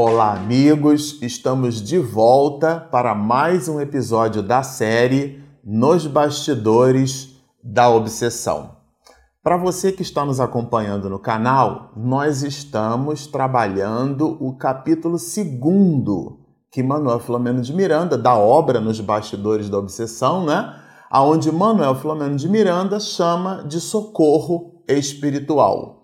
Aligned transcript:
Olá, 0.00 0.34
amigos! 0.34 1.20
Estamos 1.20 1.82
de 1.82 1.98
volta 1.98 2.78
para 2.78 3.16
mais 3.16 3.68
um 3.68 3.80
episódio 3.80 4.44
da 4.44 4.62
série 4.62 5.42
Nos 5.64 6.06
Bastidores 6.06 7.34
da 7.64 7.90
Obsessão. 7.90 8.76
Para 9.42 9.56
você 9.56 9.90
que 9.90 10.02
está 10.02 10.24
nos 10.24 10.38
acompanhando 10.38 11.10
no 11.10 11.18
canal, 11.18 11.90
nós 11.96 12.44
estamos 12.44 13.26
trabalhando 13.26 14.38
o 14.40 14.56
capítulo 14.56 15.18
segundo 15.18 16.46
que 16.70 16.80
Manuel 16.80 17.18
Filomeno 17.18 17.60
de 17.60 17.74
Miranda, 17.74 18.16
da 18.16 18.36
obra 18.36 18.80
Nos 18.80 19.00
Bastidores 19.00 19.68
da 19.68 19.78
Obsessão, 19.78 20.46
né? 20.46 20.76
Aonde 21.10 21.50
Manuel 21.50 21.96
Filomeno 21.96 22.36
de 22.36 22.48
Miranda 22.48 23.00
chama 23.00 23.64
de 23.64 23.80
socorro 23.80 24.80
espiritual. 24.86 25.97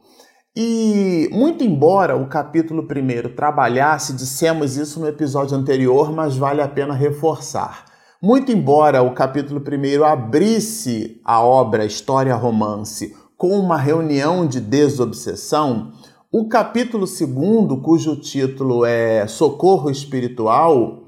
E, 0.57 1.29
muito 1.33 1.65
embora 1.65 2.17
o 2.17 2.29
capítulo 2.29 2.83
1 2.83 3.35
trabalhasse, 3.35 4.13
dissemos 4.13 4.77
isso 4.77 5.01
no 5.01 5.09
episódio 5.09 5.57
anterior, 5.57 6.13
mas 6.13 6.37
vale 6.37 6.63
a 6.63 6.69
pena 6.69 6.95
reforçar. 6.95 7.87
Muito 8.23 8.53
embora 8.53 9.03
o 9.03 9.13
capítulo 9.13 9.61
1 9.61 10.05
abrisse 10.05 11.21
a 11.25 11.43
obra 11.43 11.85
História 11.85 12.37
Romance 12.37 13.17
com 13.37 13.59
uma 13.59 13.77
reunião 13.77 14.47
de 14.47 14.61
desobsessão, 14.61 15.91
o 16.31 16.47
capítulo 16.47 17.05
2, 17.05 17.83
cujo 17.83 18.15
título 18.15 18.85
é 18.85 19.27
Socorro 19.27 19.91
Espiritual, 19.91 21.03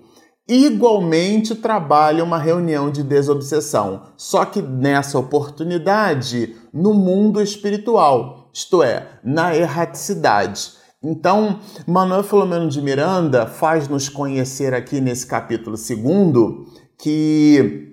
igualmente 0.49 1.55
trabalha 1.55 2.25
uma 2.25 2.39
reunião 2.39 2.91
de 2.91 3.05
desobsessão, 3.05 4.03
só 4.17 4.45
que 4.45 4.61
nessa 4.61 5.21
oportunidade 5.21 6.57
no 6.73 6.93
mundo 6.93 7.41
espiritual 7.41 8.36
isto 8.57 8.83
é, 8.83 9.07
na 9.23 9.55
erraticidade. 9.55 10.71
Então, 11.05 11.61
Manuel 11.87 12.23
Filomeno 12.23 12.71
de 12.71 12.81
Miranda 12.81 13.47
faz-nos 13.47 14.09
conhecer 14.09 14.73
aqui 14.73 14.99
nesse 14.99 15.27
capítulo 15.27 15.77
segundo 15.77 16.65
que 16.99 17.93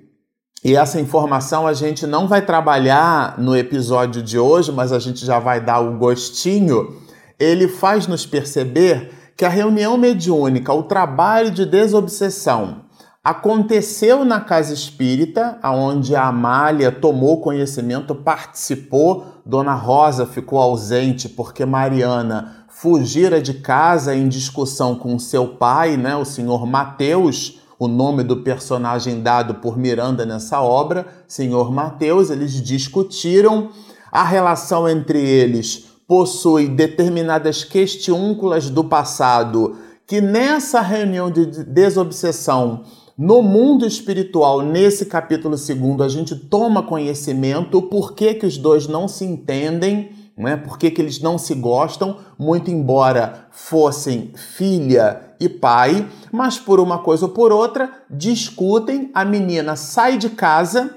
e 0.64 0.78
essa 0.78 1.02
informação 1.02 1.67
a 1.67 1.73
gente 1.73 2.08
não 2.08 2.25
vai 2.30 2.41
trabalhar 2.41 3.38
no 3.38 3.53
episódio 3.58 4.23
de 4.23 4.39
hoje, 4.39 4.72
mas 4.72 4.94
a 4.94 5.00
gente 5.00 5.25
já 5.25 5.38
vai 5.38 5.59
dar 5.59 5.81
o 5.81 5.97
gostinho. 5.97 6.95
Ele 7.38 7.67
faz 7.67 8.08
nos 8.08 8.25
perceber 8.25 9.11
que 9.36 9.44
a 9.44 9.50
reunião 9.50 9.97
mediúnica, 9.97 10.72
o 10.72 10.84
trabalho 10.84 11.52
de 11.52 11.66
desobsessão, 11.66 12.83
aconteceu 13.23 14.25
na 14.25 14.41
casa 14.41 14.73
espírita, 14.73 15.57
onde 15.63 16.13
a 16.13 16.27
Amália 16.27 16.91
tomou 16.91 17.39
conhecimento, 17.39 18.13
participou 18.13 19.33
Dona 19.45 19.73
Rosa 19.73 20.25
ficou 20.25 20.59
ausente 20.59 21.29
porque 21.29 21.66
Mariana 21.66 22.66
fugira 22.69 23.41
de 23.41 23.53
casa 23.53 24.16
em 24.16 24.27
discussão 24.27 24.95
com 24.95 25.17
seu 25.19 25.47
pai, 25.47 25.95
né, 25.95 26.16
o 26.16 26.25
senhor 26.25 26.66
Mateus, 26.66 27.59
o 27.79 27.88
nome 27.88 28.23
do 28.23 28.38
personagem 28.38 29.21
dado 29.21 29.55
por 29.55 29.77
Miranda 29.77 30.25
nessa 30.25 30.61
obra, 30.61 31.05
senhor 31.27 31.71
Mateus, 31.71 32.29
eles 32.29 32.61
discutiram. 32.61 33.69
A 34.11 34.23
relação 34.23 34.88
entre 34.88 35.19
eles 35.19 35.85
possui 36.07 36.67
determinadas 36.67 37.63
questiúnculas 37.63 38.69
do 38.69 38.83
passado 38.83 39.75
que 40.05 40.21
nessa 40.21 40.81
reunião 40.81 41.31
de 41.31 41.45
desobsessão 41.63 42.83
no 43.17 43.44
mundo 43.44 43.86
espiritual, 43.86 44.61
nesse 44.61 45.06
capítulo 45.06 45.56
segundo, 45.56 46.03
a 46.03 46.09
gente 46.09 46.36
toma 46.36 46.81
conhecimento 46.81 47.80
por 47.81 48.14
que, 48.14 48.33
que 48.33 48.45
os 48.45 48.58
dois 48.58 48.88
não 48.88 49.08
se 49.08 49.23
entendem, 49.23 50.09
né? 50.36 50.58
por 50.58 50.80
que, 50.80 50.89
que 50.89 51.00
eles 51.00 51.22
não 51.22 51.38
se 51.38 51.53
gostam, 51.53 52.18
muito 52.40 52.72
embora 52.72 53.47
fossem 53.51 54.31
filha 54.35 55.22
e 55.40 55.47
pai, 55.47 56.07
mas 56.31 56.57
por 56.57 56.79
uma 56.79 57.00
coisa 57.00 57.25
ou 57.25 57.31
por 57.31 57.51
outra 57.51 57.91
discutem, 58.09 59.12
a 59.13 59.24
menina 59.24 59.75
sai 59.75 60.18
de 60.18 60.30
casa 60.30 60.95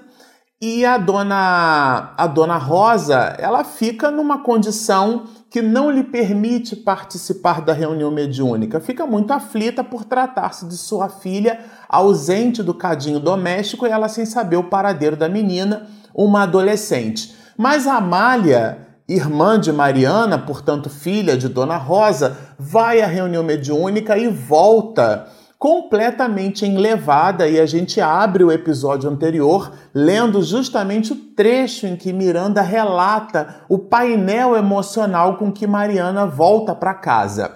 e 0.59 0.87
a 0.87 0.97
dona 0.97 2.15
a 2.17 2.27
dona 2.27 2.57
Rosa, 2.57 3.37
ela 3.39 3.63
fica 3.63 4.11
numa 4.11 4.39
condição 4.39 5.25
que 5.51 5.63
não 5.63 5.91
lhe 5.91 6.03
permite 6.03 6.75
participar 6.75 7.61
da 7.61 7.73
reunião 7.73 8.11
mediúnica. 8.11 8.81
Fica 8.81 9.07
muito 9.07 9.33
aflita 9.33 9.85
por 9.85 10.05
tratar-se 10.05 10.67
de 10.67 10.77
sua 10.77 11.09
filha 11.09 11.61
ausente 11.89 12.63
do 12.63 12.75
cadinho 12.75 13.21
doméstico 13.21 13.87
e 13.87 13.91
ela 13.91 14.09
sem 14.09 14.27
saber 14.27 14.57
o 14.57 14.65
paradeiro 14.65 15.17
da 15.17 15.29
menina, 15.29 15.87
uma 16.15 16.43
adolescente. 16.43 17.35
Mas 17.57 17.87
Amália, 17.87 18.87
irmã 19.09 19.59
de 19.59 19.73
Mariana, 19.73 20.37
portanto 20.39 20.91
filha 20.91 21.37
de 21.37 21.49
Dona 21.49 21.77
Rosa, 21.77 22.37
vai 22.59 23.01
à 23.01 23.07
reunião 23.07 23.43
mediúnica 23.43 24.19
e 24.19 24.29
volta 24.29 25.27
completamente 25.59 26.67
enlevada 26.67 27.49
e 27.49 27.59
a 27.59 27.67
gente 27.67 28.01
abre 28.01 28.45
o 28.45 28.53
episódio 28.53 29.09
anterior 29.09 29.73
lendo 29.95 30.43
justamente 30.43 31.13
o 31.13 31.17
trecho 31.17 31.87
em 31.87 31.97
que 31.97 32.13
Miranda 32.13 32.61
relata 32.61 33.63
o 33.69 33.79
painel 33.79 34.55
emocional 34.55 35.37
com 35.37 35.51
que 35.51 35.67
Mariana 35.67 36.27
volta 36.27 36.75
para 36.75 36.93
casa. 36.95 37.55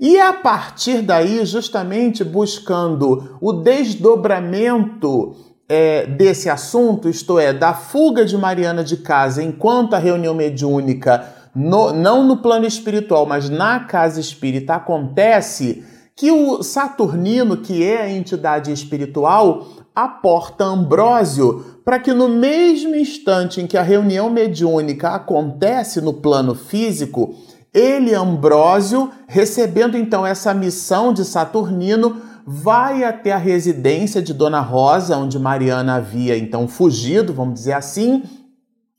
E 0.00 0.18
a 0.18 0.32
partir 0.32 1.02
daí, 1.02 1.44
justamente 1.44 2.24
buscando 2.24 3.38
o 3.40 3.52
desdobramento 3.52 5.36
é, 5.68 6.06
desse 6.06 6.50
assunto, 6.50 7.08
isto 7.08 7.38
é, 7.38 7.52
da 7.52 7.72
fuga 7.72 8.24
de 8.24 8.36
Mariana 8.36 8.82
de 8.82 8.96
casa 8.96 9.42
enquanto 9.42 9.94
a 9.94 9.98
reunião 9.98 10.34
mediúnica, 10.34 11.24
no, 11.54 11.92
não 11.92 12.24
no 12.24 12.38
plano 12.38 12.66
espiritual, 12.66 13.26
mas 13.26 13.48
na 13.48 13.80
casa 13.80 14.18
espírita 14.18 14.74
acontece, 14.74 15.84
que 16.22 16.30
o 16.30 16.62
Saturnino, 16.62 17.56
que 17.56 17.82
é 17.82 18.02
a 18.02 18.08
entidade 18.08 18.70
espiritual, 18.70 19.66
aporta 19.92 20.62
Ambrósio 20.62 21.80
para 21.84 21.98
que 21.98 22.12
no 22.12 22.28
mesmo 22.28 22.94
instante 22.94 23.60
em 23.60 23.66
que 23.66 23.76
a 23.76 23.82
reunião 23.82 24.30
mediúnica 24.30 25.08
acontece 25.08 26.00
no 26.00 26.12
plano 26.12 26.54
físico, 26.54 27.34
ele, 27.74 28.14
Ambrósio, 28.14 29.10
recebendo 29.26 29.98
então 29.98 30.24
essa 30.24 30.54
missão 30.54 31.12
de 31.12 31.24
Saturnino, 31.24 32.22
vai 32.46 33.02
até 33.02 33.32
a 33.32 33.36
residência 33.36 34.22
de 34.22 34.32
Dona 34.32 34.60
Rosa, 34.60 35.16
onde 35.16 35.40
Mariana 35.40 35.96
havia 35.96 36.38
então 36.38 36.68
fugido, 36.68 37.34
vamos 37.34 37.54
dizer 37.54 37.72
assim, 37.72 38.22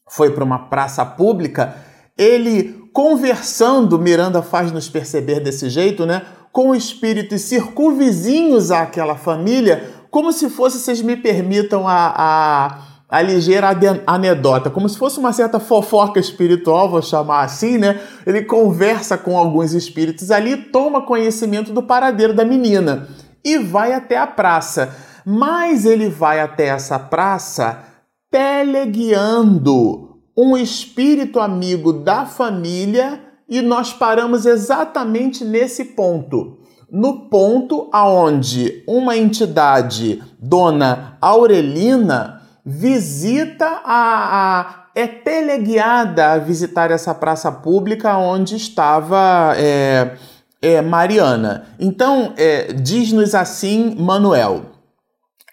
foi 0.09 0.29
para 0.31 0.43
uma 0.43 0.67
praça 0.67 1.05
pública. 1.05 1.73
Ele 2.17 2.83
conversando, 2.91 3.97
Miranda 3.97 4.41
faz 4.41 4.73
nos 4.73 4.89
perceber 4.89 5.39
desse 5.39 5.69
jeito, 5.69 6.05
né? 6.05 6.23
Com 6.53 6.73
espíritos 6.73 7.41
circunvizinhos 7.41 8.71
àquela 8.71 9.15
família, 9.15 9.91
como 10.09 10.31
se 10.31 10.47
fosse, 10.47 10.79
vocês 10.79 11.01
me 11.01 11.17
permitam 11.17 11.87
a, 11.87 12.13
a, 12.15 12.77
a 13.09 13.21
ligeira 13.23 13.69
anedota, 14.05 14.69
como 14.69 14.87
se 14.87 14.95
fosse 14.95 15.17
uma 15.17 15.33
certa 15.33 15.59
fofoca 15.59 16.19
espiritual, 16.19 16.87
vou 16.87 17.01
chamar 17.01 17.41
assim, 17.41 17.79
né? 17.79 17.99
Ele 18.25 18.43
conversa 18.43 19.17
com 19.17 19.35
alguns 19.35 19.73
espíritos 19.73 20.29
ali, 20.29 20.55
toma 20.55 21.01
conhecimento 21.01 21.73
do 21.73 21.81
paradeiro 21.81 22.31
da 22.31 22.45
menina 22.45 23.07
e 23.43 23.57
vai 23.57 23.91
até 23.91 24.15
a 24.15 24.27
praça. 24.27 24.95
Mas 25.25 25.83
ele 25.83 26.07
vai 26.09 26.39
até 26.39 26.67
essa 26.67 26.99
praça 26.99 27.83
teleguiando 28.29 30.19
um 30.37 30.55
espírito 30.55 31.39
amigo 31.39 31.91
da 31.91 32.25
família 32.25 33.19
e 33.47 33.61
nós 33.61 33.93
paramos 33.93 34.45
exatamente 34.45 35.43
nesse 35.43 35.85
ponto. 35.85 36.59
No 36.91 37.27
ponto 37.29 37.89
aonde 37.91 38.83
uma 38.87 39.17
entidade, 39.17 40.21
Dona 40.39 41.17
Aurelina, 41.19 42.41
visita 42.65 43.81
a, 43.83 44.59
a 44.61 44.83
é 44.95 45.07
teleguiada 45.07 46.33
a 46.33 46.37
visitar 46.37 46.91
essa 46.91 47.15
praça 47.15 47.51
pública 47.51 48.15
onde 48.17 48.55
estava 48.55 49.53
é, 49.57 50.15
é, 50.61 50.81
Mariana. 50.81 51.65
Então, 51.79 52.33
é, 52.37 52.71
diz-nos 52.73 53.33
assim 53.33 53.95
Manuel, 53.99 54.65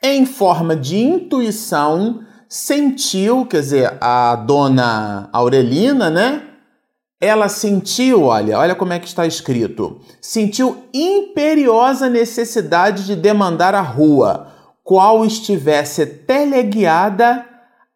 em 0.02 0.26
forma 0.26 0.76
de 0.76 0.98
intuição, 0.98 2.20
sentiu, 2.48 3.46
quer 3.46 3.60
dizer, 3.60 3.94
a 4.00 4.36
dona 4.36 5.28
Aurelina, 5.32 6.10
né? 6.10 6.49
Ela 7.20 7.48
sentiu, 7.48 8.22
olha, 8.22 8.58
olha 8.58 8.74
como 8.74 8.94
é 8.94 8.98
que 8.98 9.06
está 9.06 9.26
escrito. 9.26 10.00
Sentiu 10.22 10.84
imperiosa 10.94 12.08
necessidade 12.08 13.04
de 13.04 13.14
demandar 13.14 13.74
a 13.74 13.82
rua, 13.82 14.48
qual 14.82 15.24
estivesse 15.24 16.06
teleguiada 16.06 17.44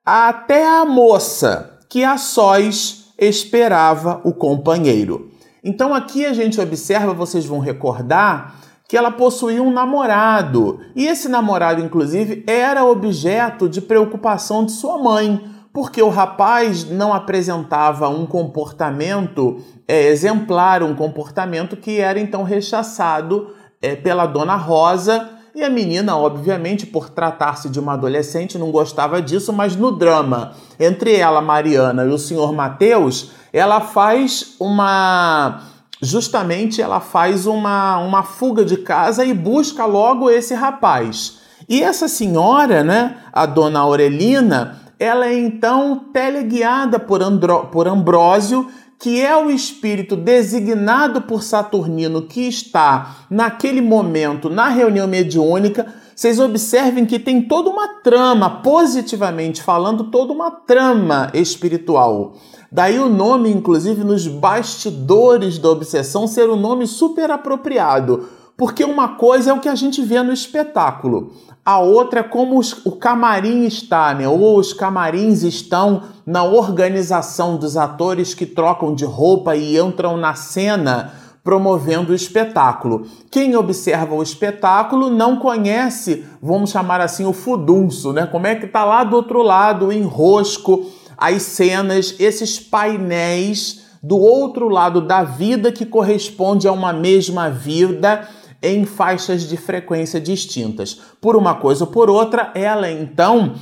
até 0.05 0.67
a 0.67 0.85
moça 0.85 1.79
que 1.89 2.05
a 2.05 2.19
sós 2.19 3.07
esperava 3.19 4.21
o 4.25 4.35
companheiro. 4.35 5.31
Então 5.63 5.95
aqui 5.95 6.27
a 6.27 6.35
gente 6.35 6.61
observa, 6.61 7.15
vocês 7.15 7.47
vão 7.47 7.59
recordar, 7.59 8.57
que 8.87 8.97
ela 8.97 9.11
possuía 9.11 9.63
um 9.63 9.73
namorado. 9.73 10.79
E 10.95 11.07
esse 11.07 11.29
namorado, 11.29 11.81
inclusive, 11.81 12.45
era 12.47 12.85
objeto 12.85 13.69
de 13.69 13.81
preocupação 13.81 14.67
de 14.67 14.73
sua 14.73 14.99
mãe, 14.99 15.43
porque 15.75 16.01
o 16.01 16.09
rapaz 16.09 16.89
não 16.89 17.13
apresentava 17.13 18.09
um 18.09 18.25
comportamento 18.27 19.61
é, 19.89 20.07
exemplar, 20.07 20.85
um 20.85 20.95
comportamento 20.95 21.77
que 21.77 21.99
era 21.99 22.21
então 22.21 22.45
rechaçado 22.45 23.49
é, 23.83 23.97
pela 23.97 24.25
dona 24.25 24.55
Rosa. 24.55 25.31
E 25.53 25.65
a 25.65 25.69
menina, 25.69 26.17
obviamente, 26.17 26.87
por 26.87 27.11
tratar-se 27.11 27.69
de 27.69 27.81
uma 27.81 27.95
adolescente, 27.95 28.57
não 28.57 28.71
gostava 28.71 29.21
disso, 29.21 29.53
mas 29.53 29.75
no 29.75 29.91
drama 29.91 30.53
entre 30.79 31.17
ela, 31.17 31.41
Mariana, 31.41 32.05
e 32.05 32.09
o 32.09 32.19
senhor 32.19 32.53
Mateus, 32.53 33.33
ela 33.53 33.81
faz 33.81 34.55
uma. 34.61 35.61
Justamente 36.01 36.81
ela 36.81 37.01
faz 37.01 37.47
uma, 37.47 37.99
uma 37.99 38.23
fuga 38.23 38.65
de 38.65 38.77
casa 38.77 39.25
e 39.25 39.35
busca 39.35 39.87
logo 39.87 40.31
esse 40.31 40.55
rapaz. 40.55 41.39
E 41.69 41.83
essa 41.83 42.07
senhora, 42.09 42.85
né, 42.85 43.17
a 43.33 43.47
dona 43.47 43.81
Aurelina, 43.81 44.84
ela 44.99 45.27
é 45.27 45.39
então 45.39 46.07
teleguiada 46.13 46.99
por, 46.99 47.23
Andro, 47.23 47.67
por 47.67 47.89
Ambrósio, 47.89 48.69
que 48.99 49.21
é 49.21 49.37
o 49.37 49.51
espírito 49.51 50.17
designado 50.17 51.23
por 51.23 51.43
Saturnino 51.43 52.23
que 52.23 52.49
está 52.49 53.17
naquele 53.29 53.81
momento 53.81 54.49
na 54.49 54.69
reunião 54.69 55.07
mediúnica. 55.07 55.87
Vocês 56.15 56.39
observem 56.39 57.05
que 57.05 57.19
tem 57.19 57.43
toda 57.43 57.69
uma 57.69 57.89
trama, 58.03 58.63
positivamente 58.63 59.63
falando, 59.63 60.05
toda 60.05 60.33
uma 60.33 60.51
trama 60.51 61.31
espiritual. 61.35 62.35
Daí 62.71 62.99
o 62.99 63.09
nome, 63.09 63.51
inclusive, 63.51 64.03
nos 64.05 64.27
bastidores 64.27 65.59
da 65.59 65.71
obsessão, 65.71 66.27
ser 66.27 66.49
um 66.49 66.57
nome 66.57 66.87
super 66.87 67.31
apropriado. 67.31 68.29
Porque 68.57 68.85
uma 68.85 69.17
coisa 69.17 69.51
é 69.51 69.53
o 69.53 69.61
que 69.61 69.69
a 69.69 69.75
gente 69.75 70.01
vê 70.03 70.23
no 70.23 70.33
espetáculo, 70.33 71.33
a 71.65 71.79
outra 71.79 72.21
é 72.21 72.23
como 72.23 72.59
os, 72.59 72.85
o 72.85 72.93
camarim 72.93 73.65
está, 73.65 74.13
né? 74.15 74.29
ou 74.29 74.59
os 74.59 74.75
camarins 74.75 75.43
estão 75.43 76.03
na 76.27 76.45
organização 76.45 77.57
dos 77.57 77.77
atores 77.77 78.35
que 78.35 78.45
trocam 78.45 78.95
de 78.95 79.07
roupa 79.07 79.57
e 79.57 79.79
entram 79.79 80.17
na 80.17 80.35
cena 80.35 81.15
promovendo 81.43 82.13
o 82.13 82.15
espetáculo. 82.15 83.07
Quem 83.31 83.57
observa 83.57 84.15
o 84.15 84.23
espetáculo 84.23 85.09
não 85.11 85.37
conhece, 85.37 86.25
vamos 86.43 86.71
chamar 86.71 87.01
assim, 87.01 87.25
o 87.25 87.33
fudunço, 87.33 88.13
né? 88.13 88.27
Como 88.27 88.47
é 88.47 88.55
que 88.55 88.67
tá 88.67 88.85
lá 88.85 89.03
do 89.03 89.17
outro 89.17 89.43
lado, 89.43 89.87
o 89.87 89.93
enrosco, 89.93 90.87
as 91.17 91.43
cenas, 91.43 92.15
esses 92.19 92.59
painéis 92.59 93.85
do 94.03 94.19
outro 94.19 94.69
lado 94.69 95.01
da 95.01 95.23
vida 95.25 95.73
que 95.73 95.87
corresponde 95.87 96.69
a 96.69 96.73
uma 96.73 96.93
mesma 96.93 97.49
vida 97.49 98.29
em 98.65 98.85
faixas 98.85 99.43
de 99.43 99.57
frequência 99.57 100.21
distintas. 100.21 100.95
Por 101.21 101.37
uma 101.37 101.55
coisa 101.55 101.85
ou 101.85 101.91
por 101.91 102.09
outra, 102.09 102.51
ela 102.55 102.91
então 102.91 103.55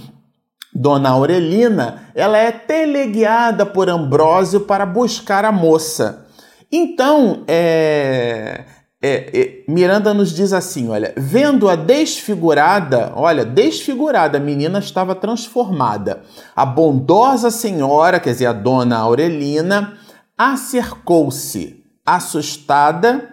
Dona 0.74 1.10
Aurelina, 1.10 2.08
ela 2.14 2.38
é 2.38 2.50
teleguiada 2.50 3.66
por 3.66 3.90
Ambrósio 3.90 4.60
para 4.60 4.86
buscar 4.86 5.44
a 5.44 5.52
moça. 5.52 6.26
Então, 6.70 7.44
é, 7.46 8.64
é, 9.02 9.40
é, 9.40 9.64
Miranda 9.68 10.14
nos 10.14 10.32
diz 10.32 10.54
assim: 10.54 10.88
olha, 10.88 11.12
vendo-a 11.14 11.76
desfigurada, 11.76 13.12
olha, 13.14 13.44
desfigurada, 13.44 14.38
a 14.38 14.40
menina 14.40 14.78
estava 14.78 15.14
transformada. 15.14 16.22
A 16.56 16.64
bondosa 16.64 17.50
senhora, 17.50 18.18
quer 18.18 18.30
dizer, 18.30 18.46
a 18.46 18.52
dona 18.54 18.96
Aurelina, 18.96 19.98
acercou-se, 20.38 21.84
assustada 22.06 23.31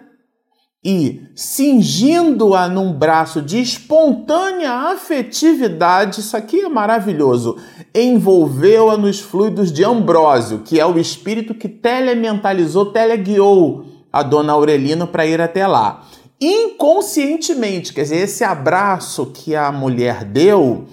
e, 0.82 1.22
cingindo-a 1.34 2.66
num 2.66 2.92
braço 2.92 3.42
de 3.42 3.60
espontânea 3.60 4.72
afetividade, 4.72 6.20
isso 6.20 6.34
aqui 6.34 6.60
é 6.60 6.68
maravilhoso, 6.70 7.58
envolveu-a 7.94 8.96
nos 8.96 9.20
fluidos 9.20 9.70
de 9.70 9.84
Ambrósio, 9.84 10.60
que 10.60 10.80
é 10.80 10.86
o 10.86 10.98
espírito 10.98 11.54
que 11.54 11.68
telementalizou, 11.68 12.86
teleguiou 12.86 13.84
a 14.10 14.22
dona 14.22 14.54
Aurelina 14.54 15.06
para 15.06 15.26
ir 15.26 15.40
até 15.40 15.66
lá. 15.66 16.06
Inconscientemente, 16.40 17.92
quer 17.92 18.02
dizer, 18.02 18.16
esse 18.16 18.42
abraço 18.42 19.26
que 19.26 19.54
a 19.54 19.70
mulher 19.70 20.24
deu, 20.24 20.86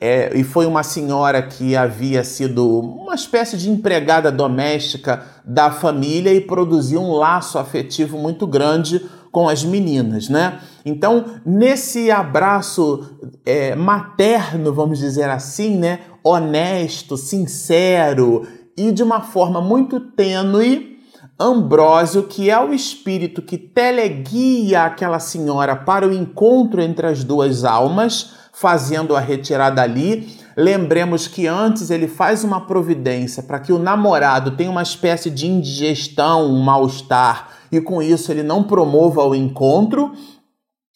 é, 0.00 0.32
e 0.34 0.42
foi 0.42 0.64
uma 0.64 0.82
senhora 0.82 1.42
que 1.42 1.76
havia 1.76 2.24
sido 2.24 2.66
uma 2.80 3.14
espécie 3.14 3.58
de 3.58 3.70
empregada 3.70 4.32
doméstica 4.32 5.22
da 5.44 5.70
família 5.70 6.32
e 6.32 6.40
produziu 6.40 7.02
um 7.02 7.12
laço 7.12 7.58
afetivo 7.58 8.16
muito 8.16 8.46
grande 8.46 9.02
com 9.34 9.48
as 9.48 9.64
meninas, 9.64 10.28
né? 10.28 10.60
Então, 10.86 11.24
nesse 11.44 12.08
abraço 12.08 13.18
é, 13.44 13.74
materno, 13.74 14.72
vamos 14.72 15.00
dizer 15.00 15.28
assim, 15.28 15.76
né? 15.76 15.98
Honesto, 16.22 17.16
sincero 17.16 18.46
e 18.76 18.92
de 18.92 19.02
uma 19.02 19.22
forma 19.22 19.60
muito 19.60 19.98
tênue, 19.98 21.00
Ambrósio, 21.38 22.22
que 22.22 22.48
é 22.48 22.60
o 22.60 22.72
espírito 22.72 23.42
que 23.42 23.58
teleguia 23.58 24.84
aquela 24.84 25.18
senhora 25.18 25.74
para 25.74 26.06
o 26.06 26.12
encontro 26.12 26.80
entre 26.80 27.08
as 27.08 27.24
duas 27.24 27.64
almas, 27.64 28.34
fazendo 28.52 29.16
a 29.16 29.20
retirada 29.20 29.82
ali. 29.82 30.28
Lembremos 30.56 31.26
que 31.26 31.46
antes 31.46 31.90
ele 31.90 32.06
faz 32.06 32.44
uma 32.44 32.60
providência 32.60 33.42
para 33.42 33.58
que 33.58 33.72
o 33.72 33.78
namorado 33.78 34.52
tenha 34.52 34.70
uma 34.70 34.82
espécie 34.82 35.28
de 35.30 35.46
indigestão, 35.46 36.46
um 36.46 36.60
mal-estar 36.60 37.48
e 37.72 37.80
com 37.80 38.00
isso 38.00 38.30
ele 38.30 38.42
não 38.42 38.62
promova 38.62 39.24
o 39.24 39.34
encontro. 39.34 40.12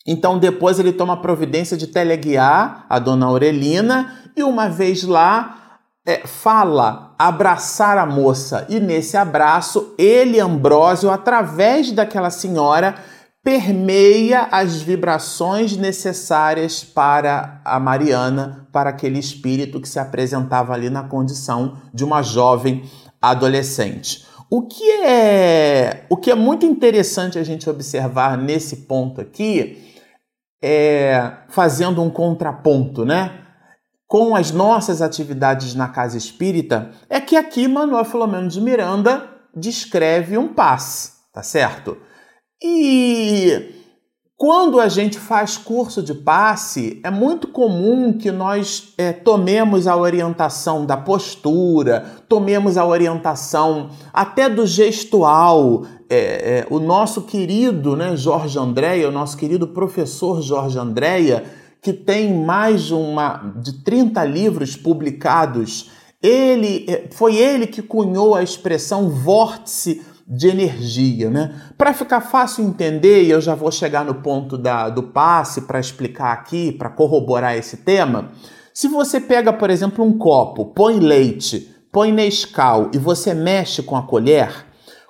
Então 0.06 0.38
depois 0.38 0.78
ele 0.78 0.92
toma 0.92 1.20
providência 1.20 1.76
de 1.76 1.88
teleguiar 1.88 2.86
a 2.88 2.98
dona 2.98 3.26
Aurelina 3.26 4.14
e 4.36 4.42
uma 4.44 4.68
vez 4.68 5.02
lá 5.02 5.80
é, 6.06 6.26
fala 6.26 7.14
abraçar 7.18 7.98
a 7.98 8.06
moça 8.06 8.64
e 8.68 8.78
nesse 8.78 9.16
abraço 9.16 9.92
ele 9.98 10.38
Ambrósio 10.38 11.10
através 11.10 11.90
daquela 11.90 12.30
senhora 12.30 12.94
permeia 13.48 14.46
as 14.52 14.82
vibrações 14.82 15.74
necessárias 15.74 16.84
para 16.84 17.62
a 17.64 17.80
Mariana, 17.80 18.68
para 18.70 18.90
aquele 18.90 19.18
espírito 19.18 19.80
que 19.80 19.88
se 19.88 19.98
apresentava 19.98 20.74
ali 20.74 20.90
na 20.90 21.04
condição 21.04 21.78
de 21.94 22.04
uma 22.04 22.22
jovem 22.22 22.82
adolescente. 23.22 24.26
O 24.50 24.66
que 24.66 24.90
é, 25.02 26.04
o 26.10 26.16
que 26.18 26.30
é 26.30 26.34
muito 26.34 26.66
interessante 26.66 27.38
a 27.38 27.42
gente 27.42 27.70
observar 27.70 28.36
nesse 28.36 28.84
ponto 28.84 29.18
aqui 29.18 29.96
é 30.62 31.32
fazendo 31.48 32.02
um 32.02 32.10
contraponto, 32.10 33.06
né? 33.06 33.32
Com 34.06 34.36
as 34.36 34.50
nossas 34.50 35.00
atividades 35.00 35.74
na 35.74 35.88
casa 35.88 36.18
espírita, 36.18 36.90
é 37.08 37.18
que 37.18 37.34
aqui 37.34 37.66
Manuel 37.66 38.04
Filomeno 38.04 38.48
de 38.48 38.60
Miranda 38.60 39.26
descreve 39.56 40.36
um 40.36 40.48
passe, 40.48 41.12
tá 41.32 41.42
certo? 41.42 41.96
E 42.62 43.78
quando 44.36 44.80
a 44.80 44.88
gente 44.88 45.18
faz 45.18 45.56
curso 45.56 46.02
de 46.02 46.14
passe, 46.14 47.00
é 47.02 47.10
muito 47.10 47.48
comum 47.48 48.12
que 48.12 48.30
nós 48.30 48.94
é, 48.96 49.12
tomemos 49.12 49.86
a 49.86 49.96
orientação 49.96 50.86
da 50.86 50.96
postura, 50.96 52.04
tomemos 52.28 52.76
a 52.76 52.86
orientação 52.86 53.90
até 54.12 54.48
do 54.48 54.66
gestual. 54.66 55.84
É, 56.10 56.16
é, 56.18 56.66
o 56.70 56.78
nosso 56.78 57.22
querido 57.22 57.96
né, 57.96 58.16
Jorge 58.16 58.58
Andréia, 58.58 59.08
o 59.08 59.12
nosso 59.12 59.36
querido 59.36 59.68
professor 59.68 60.40
Jorge 60.40 60.78
Andréia, 60.78 61.44
que 61.82 61.92
tem 61.92 62.32
mais 62.32 62.84
de, 62.84 62.94
uma, 62.94 63.52
de 63.56 63.84
30 63.84 64.24
livros 64.24 64.76
publicados, 64.76 65.90
ele 66.22 66.86
é, 66.88 67.08
foi 67.10 67.36
ele 67.36 67.66
que 67.66 67.82
cunhou 67.82 68.34
a 68.34 68.42
expressão 68.42 69.10
vórtice 69.10 70.02
de 70.28 70.48
energia, 70.48 71.30
né? 71.30 71.54
Para 71.78 71.94
ficar 71.94 72.20
fácil 72.20 72.64
entender, 72.64 73.22
e 73.22 73.30
eu 73.30 73.40
já 73.40 73.54
vou 73.54 73.72
chegar 73.72 74.04
no 74.04 74.16
ponto 74.16 74.58
da, 74.58 74.90
do 74.90 75.02
passe 75.02 75.62
para 75.62 75.80
explicar 75.80 76.32
aqui, 76.32 76.70
para 76.72 76.90
corroborar 76.90 77.56
esse 77.56 77.78
tema. 77.78 78.30
Se 78.74 78.88
você 78.88 79.20
pega, 79.20 79.52
por 79.52 79.70
exemplo, 79.70 80.04
um 80.04 80.18
copo, 80.18 80.66
põe 80.66 80.98
leite, 80.98 81.74
põe 81.90 82.12
Nescau 82.12 82.90
e 82.92 82.98
você 82.98 83.32
mexe 83.32 83.82
com 83.82 83.96
a 83.96 84.02
colher, 84.02 84.68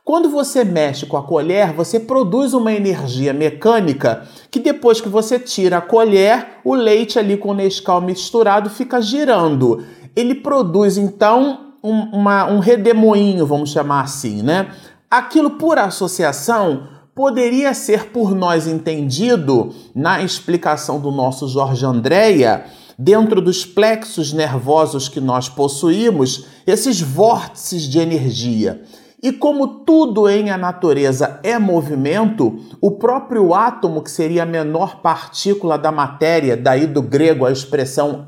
quando 0.08 0.30
você 0.30 0.64
mexe 0.64 1.04
com 1.04 1.18
a 1.18 1.22
colher, 1.22 1.74
você 1.74 2.00
produz 2.00 2.54
uma 2.54 2.72
energia 2.72 3.34
mecânica 3.34 4.22
que 4.50 4.58
depois 4.58 5.02
que 5.02 5.08
você 5.10 5.38
tira 5.38 5.76
a 5.76 5.82
colher, 5.82 6.60
o 6.64 6.74
leite 6.74 7.18
ali 7.18 7.36
com 7.36 7.50
o 7.50 7.54
Nescau 7.54 8.00
misturado 8.00 8.70
fica 8.70 9.02
girando. 9.02 9.84
Ele 10.16 10.34
produz 10.34 10.96
então 10.96 11.74
um, 11.84 12.04
uma, 12.16 12.46
um 12.46 12.58
redemoinho, 12.58 13.44
vamos 13.44 13.70
chamar 13.70 14.00
assim, 14.00 14.42
né? 14.42 14.70
Aquilo 15.10 15.52
por 15.52 15.78
associação 15.78 16.86
poderia 17.14 17.72
ser 17.72 18.10
por 18.10 18.34
nós 18.34 18.66
entendido, 18.66 19.74
na 19.94 20.22
explicação 20.22 21.00
do 21.00 21.10
nosso 21.10 21.48
Jorge 21.48 21.84
Andréia, 21.86 22.66
dentro 22.98 23.40
dos 23.40 23.64
plexos 23.64 24.34
nervosos 24.34 25.08
que 25.08 25.18
nós 25.18 25.48
possuímos, 25.48 26.46
esses 26.66 27.00
vórtices 27.00 27.84
de 27.84 27.98
energia. 27.98 28.82
E 29.22 29.32
como 29.32 29.80
tudo 29.84 30.28
em 30.28 30.50
a 30.50 30.58
natureza 30.58 31.40
é 31.42 31.58
movimento, 31.58 32.58
o 32.78 32.92
próprio 32.92 33.54
átomo, 33.54 34.02
que 34.02 34.10
seria 34.10 34.42
a 34.42 34.46
menor 34.46 35.00
partícula 35.00 35.78
da 35.78 35.90
matéria, 35.90 36.54
daí 36.54 36.86
do 36.86 37.00
grego 37.00 37.46
a 37.46 37.50
expressão 37.50 38.26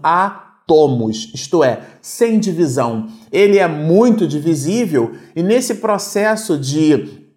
átomos, 0.70 1.30
isto 1.34 1.64
é, 1.64 1.80
sem 2.00 2.38
divisão. 2.38 3.08
Ele 3.32 3.58
é 3.58 3.66
muito 3.66 4.26
divisível 4.26 5.12
e 5.34 5.42
nesse 5.42 5.76
processo 5.76 6.56
de 6.56 7.28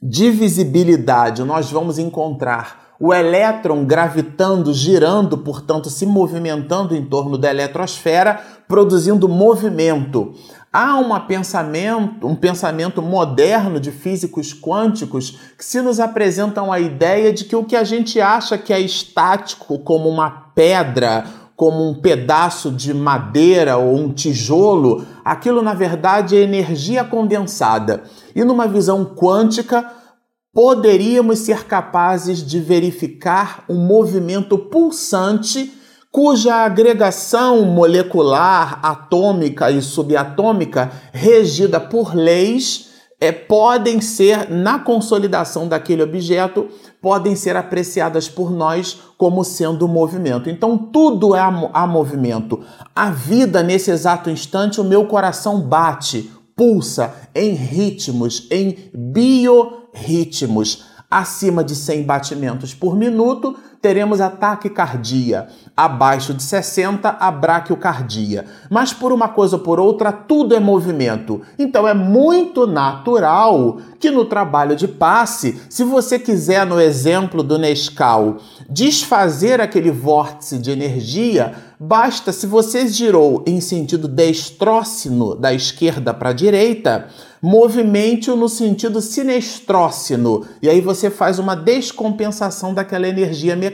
divisibilidade 0.00 1.44
nós 1.44 1.70
vamos 1.70 1.98
encontrar 1.98 2.88
o 3.00 3.14
elétron 3.14 3.84
gravitando, 3.84 4.74
girando, 4.74 5.38
portanto, 5.38 5.88
se 5.88 6.04
movimentando 6.04 6.96
em 6.96 7.04
torno 7.04 7.38
da 7.38 7.48
eletrosfera, 7.48 8.40
produzindo 8.66 9.28
movimento. 9.28 10.34
Há 10.72 10.96
uma 10.96 11.20
pensamento, 11.20 12.26
um 12.26 12.34
pensamento 12.34 13.00
moderno 13.00 13.78
de 13.78 13.92
físicos 13.92 14.52
quânticos 14.52 15.38
que 15.56 15.64
se 15.64 15.80
nos 15.80 16.00
apresentam 16.00 16.72
a 16.72 16.80
ideia 16.80 17.32
de 17.32 17.44
que 17.44 17.56
o 17.56 17.64
que 17.64 17.76
a 17.76 17.84
gente 17.84 18.20
acha 18.20 18.58
que 18.58 18.72
é 18.72 18.80
estático, 18.80 19.78
como 19.78 20.08
uma 20.08 20.28
pedra, 20.54 21.24
como 21.58 21.88
um 21.88 21.92
pedaço 21.92 22.70
de 22.70 22.94
madeira 22.94 23.76
ou 23.76 23.96
um 23.96 24.12
tijolo, 24.12 25.04
aquilo 25.24 25.60
na 25.60 25.74
verdade 25.74 26.36
é 26.36 26.40
energia 26.40 27.02
condensada. 27.02 28.04
E 28.32 28.44
numa 28.44 28.68
visão 28.68 29.04
quântica, 29.04 29.84
poderíamos 30.54 31.40
ser 31.40 31.64
capazes 31.64 32.46
de 32.46 32.60
verificar 32.60 33.64
um 33.68 33.74
movimento 33.74 34.56
pulsante 34.56 35.72
cuja 36.12 36.54
agregação 36.54 37.62
molecular, 37.62 38.78
atômica 38.80 39.68
e 39.68 39.82
subatômica, 39.82 40.92
regida 41.12 41.80
por 41.80 42.14
leis, 42.14 42.87
é, 43.20 43.32
podem 43.32 44.00
ser, 44.00 44.48
na 44.48 44.78
consolidação 44.78 45.66
daquele 45.66 46.02
objeto, 46.02 46.68
podem 47.02 47.34
ser 47.34 47.56
apreciadas 47.56 48.28
por 48.28 48.50
nós 48.50 49.00
como 49.16 49.42
sendo 49.42 49.88
movimento. 49.88 50.48
Então, 50.48 50.78
tudo 50.78 51.34
é 51.34 51.40
a, 51.40 51.48
a 51.74 51.86
movimento. 51.86 52.60
A 52.94 53.10
vida, 53.10 53.62
nesse 53.62 53.90
exato 53.90 54.30
instante, 54.30 54.80
o 54.80 54.84
meu 54.84 55.06
coração 55.06 55.60
bate, 55.60 56.30
pulsa 56.54 57.14
em 57.34 57.54
ritmos, 57.54 58.46
em 58.50 58.90
biorritmos. 58.94 60.84
Acima 61.10 61.64
de 61.64 61.74
100 61.74 62.02
batimentos 62.04 62.74
por 62.74 62.94
minuto, 62.94 63.56
teremos 63.80 64.20
a 64.20 64.28
taquicardia. 64.28 65.48
Abaixo 65.76 66.34
de 66.34 66.42
60, 66.42 67.08
a 67.08 67.30
braquiocardia. 67.30 68.44
Mas 68.68 68.92
por 68.92 69.12
uma 69.12 69.28
coisa 69.28 69.56
ou 69.56 69.62
por 69.62 69.78
outra, 69.78 70.10
tudo 70.10 70.54
é 70.54 70.60
movimento. 70.60 71.40
Então 71.58 71.86
é 71.86 71.94
muito 71.94 72.66
natural 72.66 73.78
que 74.00 74.10
no 74.10 74.24
trabalho 74.24 74.76
de 74.76 74.88
passe, 74.88 75.60
se 75.68 75.84
você 75.84 76.18
quiser, 76.18 76.66
no 76.66 76.80
exemplo 76.80 77.42
do 77.42 77.58
Nescau, 77.58 78.38
desfazer 78.68 79.60
aquele 79.60 79.90
vórtice 79.90 80.58
de 80.58 80.70
energia, 80.70 81.54
basta 81.78 82.32
se 82.32 82.46
você 82.46 82.86
girou 82.88 83.42
em 83.46 83.60
sentido 83.60 84.08
destrócino 84.08 85.34
da 85.34 85.52
esquerda 85.52 86.12
para 86.12 86.30
a 86.30 86.32
direita, 86.32 87.08
movimente-o 87.40 88.36
no 88.36 88.48
sentido 88.48 89.00
sinestrócino, 89.00 90.44
e 90.60 90.68
aí 90.68 90.80
você 90.80 91.08
faz 91.08 91.38
uma 91.38 91.54
descompensação 91.54 92.74
daquela 92.74 93.08
energia 93.08 93.54
mecânica. 93.54 93.67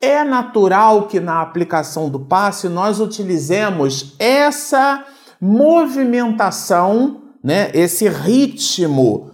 É 0.00 0.24
natural 0.24 1.06
que 1.06 1.20
na 1.20 1.42
aplicação 1.42 2.08
do 2.08 2.20
passe 2.20 2.68
nós 2.68 3.00
utilizemos 3.00 4.14
essa 4.18 5.04
movimentação, 5.40 7.22
né, 7.42 7.70
esse 7.74 8.08
ritmo 8.08 9.30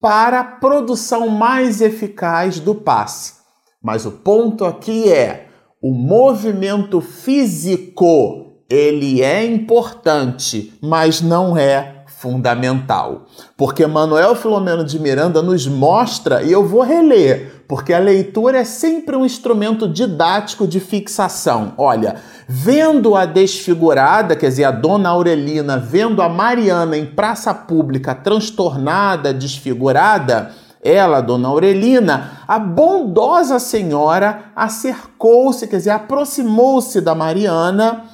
para 0.00 0.40
a 0.40 0.44
produção 0.44 1.28
mais 1.28 1.80
eficaz 1.80 2.60
do 2.60 2.74
passe. 2.74 3.34
Mas 3.82 4.04
o 4.04 4.12
ponto 4.12 4.64
aqui 4.64 5.10
é 5.12 5.48
o 5.82 5.92
movimento 5.92 7.00
físico, 7.00 8.62
ele 8.70 9.22
é 9.22 9.44
importante, 9.44 10.72
mas 10.82 11.20
não 11.20 11.56
é 11.56 12.04
fundamental. 12.06 13.26
Porque 13.56 13.86
Manuel 13.86 14.34
Filomeno 14.34 14.82
de 14.82 14.98
Miranda 14.98 15.42
nos 15.42 15.66
mostra, 15.66 16.42
e 16.42 16.50
eu 16.50 16.66
vou 16.66 16.80
reler, 16.80 17.53
porque 17.66 17.92
a 17.92 17.98
leitura 17.98 18.58
é 18.58 18.64
sempre 18.64 19.16
um 19.16 19.24
instrumento 19.24 19.88
didático 19.88 20.66
de 20.66 20.80
fixação. 20.80 21.72
Olha, 21.78 22.16
vendo 22.46 23.16
a 23.16 23.24
desfigurada, 23.24 24.36
quer 24.36 24.48
dizer, 24.48 24.64
a 24.64 24.70
dona 24.70 25.08
Aurelina, 25.08 25.78
vendo 25.78 26.20
a 26.20 26.28
Mariana 26.28 26.96
em 26.96 27.06
praça 27.06 27.54
pública 27.54 28.14
transtornada, 28.14 29.32
desfigurada, 29.32 30.52
ela, 30.82 31.22
dona 31.22 31.48
Aurelina, 31.48 32.42
a 32.46 32.58
bondosa 32.58 33.58
senhora 33.58 34.52
acercou-se, 34.54 35.66
quer 35.66 35.78
dizer, 35.78 35.90
aproximou-se 35.90 37.00
da 37.00 37.14
Mariana 37.14 38.04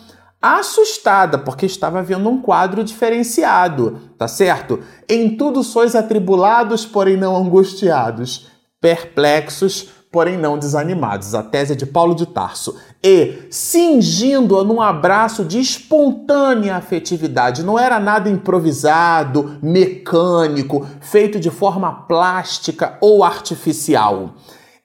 assustada, 0.40 1.37
porque 1.37 1.66
estava 1.66 2.02
vendo 2.02 2.28
um 2.30 2.40
quadro 2.40 2.83
diferenciado, 2.83 4.00
tá 4.16 4.26
certo? 4.26 4.80
Em 5.09 5.37
tudo 5.37 5.62
sois 5.62 5.95
atribulados, 5.95 6.87
porém 6.87 7.16
não 7.16 7.37
angustiados, 7.37 8.47
perplexos, 8.81 9.89
porém 10.11 10.37
não 10.37 10.59
desanimados. 10.59 11.35
A 11.35 11.43
tese 11.43 11.73
é 11.73 11.77
de 11.77 11.87
Paulo 11.87 12.15
de 12.15 12.27
Tarso. 12.27 12.77
E 13.03 13.47
cingindo-a 13.51 14.65
num 14.65 14.81
abraço 14.81 15.45
de 15.45 15.61
espontânea 15.61 16.77
afetividade. 16.77 17.63
Não 17.63 17.79
era 17.79 18.01
nada 18.01 18.29
improvisado, 18.29 19.59
mecânico, 19.63 20.87
feito 21.01 21.39
de 21.39 21.51
forma 21.51 21.93
plástica 21.93 22.99
ou 23.01 23.23
artificial 23.23 24.35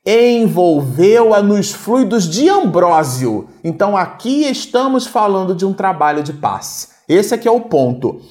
envolveu-a 0.05 1.41
nos 1.41 1.71
fluidos 1.71 2.29
de 2.29 2.47
Ambrósio. 2.47 3.47
Então 3.63 3.97
aqui 3.97 4.43
estamos 4.43 5.07
falando 5.07 5.55
de 5.55 5.65
um 5.65 5.73
trabalho 5.73 6.21
de 6.21 6.31
passe. 6.31 6.89
Esse 7.09 7.33
aqui 7.33 7.47
é 7.47 7.51
o 7.51 7.61
ponto. 7.61 8.21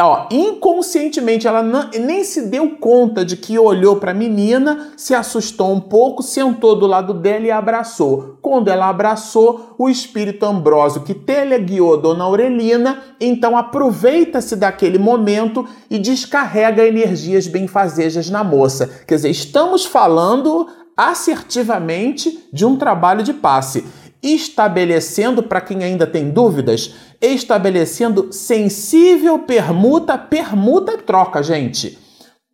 Ó, 0.00 0.26
inconscientemente 0.30 1.46
ela 1.46 1.62
não, 1.62 1.90
nem 1.90 2.24
se 2.24 2.46
deu 2.48 2.76
conta 2.76 3.26
de 3.26 3.36
que 3.36 3.58
olhou 3.58 3.96
para 3.96 4.12
a 4.12 4.14
menina, 4.14 4.90
se 4.96 5.14
assustou 5.14 5.70
um 5.70 5.80
pouco, 5.80 6.22
sentou 6.22 6.74
do 6.74 6.86
lado 6.86 7.12
dela 7.12 7.44
e 7.44 7.50
abraçou. 7.50 8.38
Quando 8.40 8.68
ela 8.68 8.88
abraçou, 8.88 9.74
o 9.76 9.90
espírito 9.90 10.46
Ambrósio 10.46 11.02
que 11.02 11.12
teleguiou 11.12 12.00
Dona 12.00 12.24
Aurelina, 12.24 13.02
então 13.20 13.54
aproveita-se 13.54 14.56
daquele 14.56 14.98
momento 14.98 15.68
e 15.90 15.98
descarrega 15.98 16.88
energias 16.88 17.46
benfazejas 17.46 18.30
na 18.30 18.42
moça. 18.42 18.90
Quer 19.06 19.16
dizer, 19.16 19.28
estamos 19.28 19.84
falando 19.84 20.68
assertivamente 20.96 22.48
de 22.50 22.64
um 22.64 22.76
trabalho 22.76 23.22
de 23.22 23.34
passe, 23.34 23.84
estabelecendo, 24.22 25.42
para 25.42 25.60
quem 25.60 25.82
ainda 25.82 26.06
tem 26.06 26.30
dúvidas, 26.30 26.94
estabelecendo 27.20 28.32
sensível 28.32 29.40
permuta, 29.40 30.16
permuta 30.16 30.96
troca, 30.98 31.42
gente. 31.42 31.98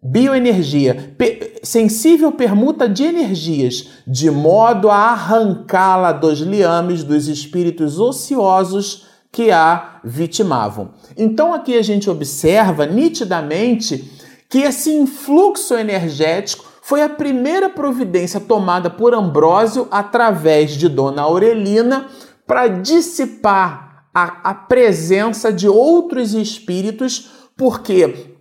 Bioenergia, 0.00 1.14
sensível 1.62 2.30
permuta 2.30 2.88
de 2.88 3.02
energias, 3.02 3.88
de 4.06 4.30
modo 4.30 4.90
a 4.90 4.96
arrancá-la 4.96 6.12
dos 6.12 6.38
liames 6.38 7.02
dos 7.02 7.26
espíritos 7.26 7.98
ociosos 7.98 9.06
que 9.32 9.50
a 9.50 10.00
vitimavam. 10.04 10.92
Então 11.16 11.52
aqui 11.52 11.76
a 11.76 11.82
gente 11.82 12.08
observa 12.08 12.86
nitidamente 12.86 14.10
que 14.48 14.58
esse 14.58 14.90
influxo 14.90 15.74
energético 15.74 16.64
foi 16.88 17.02
a 17.02 17.08
primeira 17.10 17.68
providência 17.68 18.40
tomada 18.40 18.88
por 18.88 19.12
Ambrósio 19.12 19.86
através 19.90 20.70
de 20.70 20.88
Dona 20.88 21.20
Aurelina 21.20 22.06
para 22.46 22.66
dissipar 22.66 24.06
a, 24.14 24.50
a 24.50 24.54
presença 24.54 25.52
de 25.52 25.68
outros 25.68 26.32
espíritos, 26.32 27.28
porque 27.58 28.38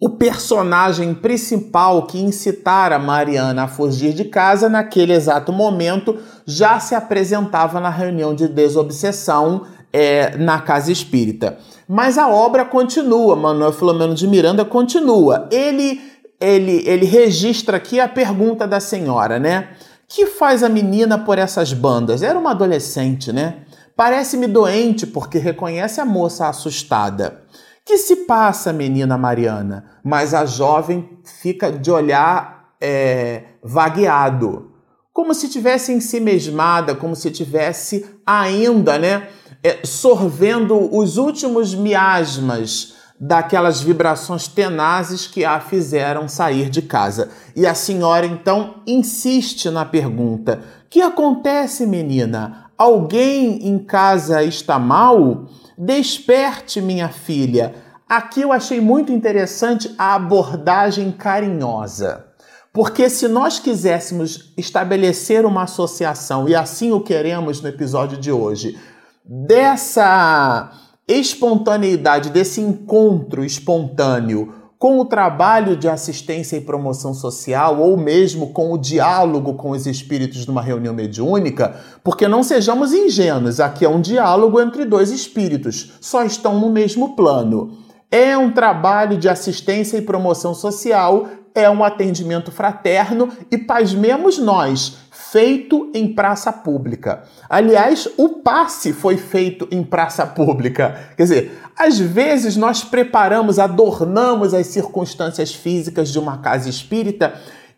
o 0.00 0.10
personagem 0.10 1.12
principal 1.14 2.06
que 2.06 2.20
incitara 2.20 2.96
Mariana 2.96 3.64
a 3.64 3.68
fugir 3.68 4.12
de 4.12 4.26
casa 4.26 4.68
naquele 4.68 5.12
exato 5.12 5.52
momento 5.52 6.16
já 6.46 6.78
se 6.78 6.94
apresentava 6.94 7.80
na 7.80 7.90
reunião 7.90 8.36
de 8.36 8.46
desobsessão 8.46 9.62
é, 9.92 10.36
na 10.36 10.60
casa 10.60 10.92
espírita. 10.92 11.58
Mas 11.88 12.16
a 12.16 12.28
obra 12.28 12.64
continua, 12.64 13.34
Manuel 13.34 13.72
Filomeno 13.72 14.14
de 14.14 14.28
Miranda 14.28 14.64
continua. 14.64 15.48
Ele 15.50 16.00
ele, 16.40 16.82
ele 16.86 17.04
registra 17.04 17.76
aqui 17.76 18.00
a 18.00 18.08
pergunta 18.08 18.66
da 18.66 18.80
senhora, 18.80 19.38
né? 19.38 19.70
Que 20.08 20.26
faz 20.26 20.62
a 20.62 20.68
menina 20.68 21.18
por 21.18 21.38
essas 21.38 21.72
bandas? 21.72 22.22
Era 22.22 22.38
uma 22.38 22.52
adolescente, 22.52 23.32
né? 23.32 23.58
Parece-me 23.94 24.46
doente 24.46 25.06
porque 25.06 25.38
reconhece 25.38 26.00
a 26.00 26.04
moça 26.04 26.48
assustada. 26.48 27.42
Que 27.84 27.98
se 27.98 28.16
passa, 28.24 28.72
menina 28.72 29.18
Mariana? 29.18 29.84
Mas 30.02 30.32
a 30.32 30.46
jovem 30.46 31.18
fica 31.24 31.70
de 31.70 31.90
olhar 31.90 32.70
é, 32.80 33.44
vagueado, 33.62 34.70
como 35.12 35.34
se 35.34 35.48
tivesse 35.48 35.92
em 35.92 36.00
si 36.00 36.18
mesmada, 36.18 36.94
como 36.94 37.14
se 37.14 37.30
tivesse 37.30 38.06
ainda, 38.24 38.98
né, 38.98 39.28
é, 39.62 39.80
sorvendo 39.84 40.96
os 40.96 41.18
últimos 41.18 41.74
miasmas 41.74 42.94
daquelas 43.20 43.82
vibrações 43.82 44.48
tenazes 44.48 45.26
que 45.26 45.44
a 45.44 45.60
fizeram 45.60 46.26
sair 46.26 46.70
de 46.70 46.80
casa. 46.80 47.30
E 47.54 47.66
a 47.66 47.74
senhora 47.74 48.24
então 48.24 48.76
insiste 48.86 49.68
na 49.68 49.84
pergunta: 49.84 50.62
Que 50.88 51.02
acontece, 51.02 51.86
menina? 51.86 52.70
Alguém 52.78 53.68
em 53.68 53.78
casa 53.78 54.42
está 54.42 54.78
mal? 54.78 55.44
Desperte, 55.76 56.80
minha 56.80 57.10
filha. 57.10 57.74
Aqui 58.08 58.40
eu 58.40 58.52
achei 58.52 58.80
muito 58.80 59.12
interessante 59.12 59.94
a 59.98 60.14
abordagem 60.14 61.12
carinhosa. 61.12 62.26
Porque 62.72 63.10
se 63.10 63.28
nós 63.28 63.58
quiséssemos 63.58 64.52
estabelecer 64.56 65.44
uma 65.44 65.64
associação, 65.64 66.48
e 66.48 66.54
assim 66.54 66.92
o 66.92 67.00
queremos 67.00 67.60
no 67.60 67.68
episódio 67.68 68.16
de 68.16 68.30
hoje, 68.30 68.78
dessa 69.24 70.72
espontaneidade, 71.10 72.30
desse 72.30 72.60
encontro 72.60 73.44
espontâneo 73.44 74.54
com 74.78 74.98
o 74.98 75.04
trabalho 75.04 75.76
de 75.76 75.86
assistência 75.86 76.56
e 76.56 76.62
promoção 76.62 77.12
social, 77.12 77.80
ou 77.80 77.98
mesmo 77.98 78.46
com 78.46 78.72
o 78.72 78.78
diálogo 78.78 79.52
com 79.52 79.72
os 79.72 79.86
espíritos 79.86 80.46
numa 80.46 80.62
reunião 80.62 80.94
mediúnica, 80.94 81.76
porque 82.02 82.26
não 82.26 82.42
sejamos 82.42 82.94
ingênuos, 82.94 83.60
aqui 83.60 83.84
é 83.84 83.88
um 83.90 84.00
diálogo 84.00 84.58
entre 84.58 84.86
dois 84.86 85.10
espíritos, 85.10 85.92
só 86.00 86.24
estão 86.24 86.58
no 86.58 86.70
mesmo 86.70 87.14
plano. 87.14 87.76
É 88.10 88.38
um 88.38 88.50
trabalho 88.50 89.18
de 89.18 89.28
assistência 89.28 89.98
e 89.98 90.02
promoção 90.02 90.54
social, 90.54 91.28
é 91.54 91.68
um 91.68 91.84
atendimento 91.84 92.50
fraterno 92.50 93.28
e 93.50 93.58
pasmemos 93.58 94.38
nós, 94.38 94.96
feito 95.30 95.90
em 95.94 96.12
praça 96.12 96.52
pública. 96.52 97.22
Aliás, 97.48 98.08
o 98.16 98.40
passe 98.40 98.92
foi 98.92 99.16
feito 99.16 99.68
em 99.70 99.82
praça 99.82 100.26
pública. 100.26 101.12
Quer 101.16 101.22
dizer, 101.22 101.60
às 101.78 101.98
vezes 101.98 102.56
nós 102.56 102.82
preparamos, 102.82 103.58
adornamos 103.58 104.52
as 104.52 104.66
circunstâncias 104.66 105.54
físicas 105.54 106.08
de 106.08 106.18
uma 106.18 106.38
casa 106.38 106.68
espírita 106.68 107.34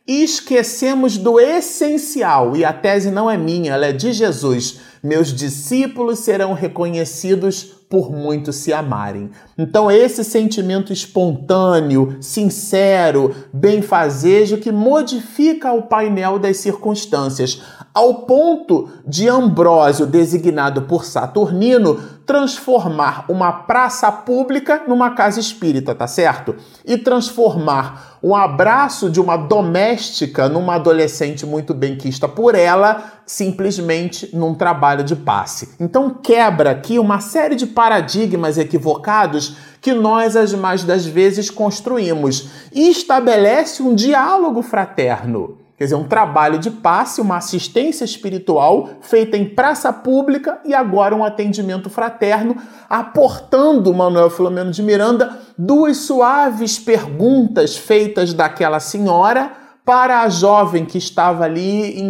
e 0.06 0.23
esquecemos 0.23 1.18
do 1.18 1.38
essencial. 1.38 2.56
E 2.56 2.64
a 2.64 2.73
tese 2.73 3.11
não 3.11 3.30
é 3.30 3.37
minha, 3.37 3.75
ela 3.75 3.87
é 3.87 3.92
de 3.92 4.12
Jesus. 4.12 4.80
Meus 5.02 5.32
discípulos 5.32 6.21
serão 6.21 6.54
reconhecidos 6.54 7.81
por 7.92 8.11
muitos 8.11 8.56
se 8.56 8.72
amarem. 8.72 9.30
Então, 9.58 9.90
esse 9.90 10.25
sentimento 10.25 10.94
espontâneo, 10.94 12.16
sincero, 12.22 13.34
benfazejo 13.52 14.56
que 14.56 14.72
modifica 14.72 15.70
o 15.75 15.82
painel 15.82 16.38
das 16.38 16.56
circunstâncias, 16.56 17.61
ao 17.92 18.22
ponto 18.22 18.88
de 19.06 19.28
Ambrósio, 19.28 20.06
designado 20.06 20.82
por 20.82 21.04
Saturnino, 21.04 22.00
transformar 22.26 23.25
uma 23.29 23.52
praça 23.52 24.11
pública 24.11 24.83
numa 24.87 25.11
casa 25.11 25.41
espírita, 25.41 25.95
tá 25.95 26.07
certo? 26.07 26.55
E 26.85 26.97
transformar 26.97 28.19
um 28.23 28.35
abraço 28.35 29.11
de 29.11 29.21
uma 29.21 29.37
doméstica 29.37 30.49
numa 30.49 30.76
adolescente 30.76 31.45
muito 31.45 31.75
benquista 31.75 32.29
por 32.29 32.55
ela, 32.55 33.23
simplesmente 33.26 34.35
num 34.35 34.55
trabalho 34.55 35.02
de 35.02 35.17
passe. 35.17 35.75
Então 35.81 36.11
quebra 36.11 36.71
aqui 36.71 36.99
uma 36.99 37.21
série 37.21 37.57
de 37.57 37.67
paradigmas 37.67 38.59
equivocados 38.59 39.57
que 39.81 39.93
nós 39.93 40.37
as 40.37 40.55
mais 40.55 40.85
das 40.85 41.05
vezes 41.05 41.50
construímos 41.50 42.49
e 42.73 42.88
estabelece 42.88 43.83
um 43.83 43.95
diálogo 43.95 44.62
fraterno. 44.62 45.59
Quer 45.82 45.86
dizer, 45.86 45.96
um 45.96 46.06
trabalho 46.06 46.60
de 46.60 46.70
passe, 46.70 47.20
uma 47.20 47.38
assistência 47.38 48.04
espiritual 48.04 48.88
feita 49.00 49.36
em 49.36 49.44
praça 49.44 49.92
pública 49.92 50.60
e 50.64 50.72
agora 50.72 51.12
um 51.12 51.24
atendimento 51.24 51.90
fraterno, 51.90 52.56
aportando 52.88 53.92
Manuel 53.92 54.30
Filomeno 54.30 54.70
de 54.70 54.80
Miranda 54.80 55.40
duas 55.58 55.96
suaves 55.96 56.78
perguntas 56.78 57.76
feitas 57.76 58.32
daquela 58.32 58.78
senhora 58.78 59.50
para 59.84 60.20
a 60.20 60.28
jovem 60.28 60.86
que 60.86 60.98
estava 60.98 61.42
ali 61.42 62.00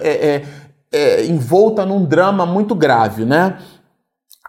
é, 0.00 0.08
é, 0.08 0.44
é, 0.90 1.26
envolta 1.26 1.84
num 1.84 2.06
drama 2.06 2.46
muito 2.46 2.74
grave, 2.74 3.26
né? 3.26 3.58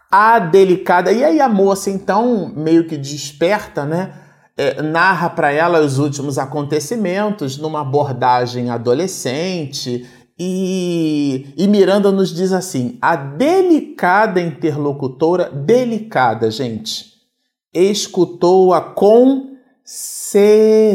A 0.10 0.40
delicada. 0.40 1.12
E 1.12 1.22
aí 1.22 1.42
a 1.42 1.50
moça, 1.50 1.90
então, 1.90 2.50
meio 2.56 2.88
que 2.88 2.96
desperta, 2.96 3.84
né? 3.84 4.14
É, 4.60 4.82
narra 4.82 5.30
para 5.30 5.54
ela 5.54 5.80
os 5.80 6.00
últimos 6.00 6.38
acontecimentos 6.38 7.58
numa 7.58 7.80
abordagem 7.80 8.70
adolescente. 8.70 10.06
E, 10.38 11.54
e 11.56 11.66
Miranda 11.66 12.12
nos 12.12 12.36
diz 12.36 12.52
assim: 12.52 12.98
a 13.02 13.16
delicada 13.16 14.42
interlocutora, 14.42 15.50
delicada, 15.50 16.52
gente, 16.52 17.06
escutou-a 17.74 18.82
com 18.82 19.56
serenidade. 19.82 20.90